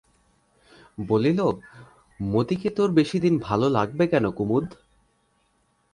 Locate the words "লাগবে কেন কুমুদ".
3.69-4.65